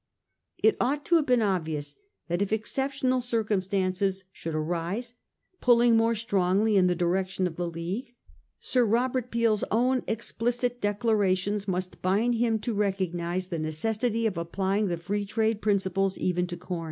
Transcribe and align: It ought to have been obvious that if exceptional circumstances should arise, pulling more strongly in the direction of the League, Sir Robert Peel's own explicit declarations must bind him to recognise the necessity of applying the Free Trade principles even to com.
It 0.57 0.77
ought 0.81 1.05
to 1.05 1.15
have 1.17 1.27
been 1.27 1.43
obvious 1.43 1.95
that 2.27 2.41
if 2.41 2.51
exceptional 2.51 3.21
circumstances 3.21 4.23
should 4.31 4.55
arise, 4.55 5.13
pulling 5.59 5.95
more 5.95 6.15
strongly 6.15 6.75
in 6.75 6.87
the 6.87 6.95
direction 6.95 7.45
of 7.45 7.55
the 7.55 7.69
League, 7.69 8.15
Sir 8.59 8.83
Robert 8.83 9.29
Peel's 9.29 9.63
own 9.69 10.01
explicit 10.07 10.81
declarations 10.81 11.67
must 11.67 12.01
bind 12.01 12.33
him 12.33 12.57
to 12.61 12.73
recognise 12.73 13.49
the 13.49 13.59
necessity 13.59 14.25
of 14.25 14.39
applying 14.39 14.87
the 14.87 14.97
Free 14.97 15.23
Trade 15.23 15.61
principles 15.61 16.17
even 16.17 16.47
to 16.47 16.57
com. 16.57 16.79